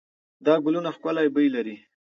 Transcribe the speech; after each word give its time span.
دا 0.45 0.53
ګلونه 0.63 0.89
ښکلې 0.95 1.27
بوی 1.33 1.47
لري. 1.55 1.75